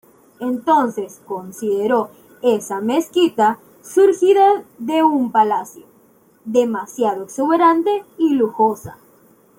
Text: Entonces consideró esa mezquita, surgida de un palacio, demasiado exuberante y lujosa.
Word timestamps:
Entonces 0.39 1.21
consideró 1.27 2.09
esa 2.41 2.81
mezquita, 2.81 3.59
surgida 3.83 4.63
de 4.79 5.03
un 5.03 5.31
palacio, 5.31 5.85
demasiado 6.43 7.25
exuberante 7.25 8.03
y 8.17 8.29
lujosa. 8.33 8.97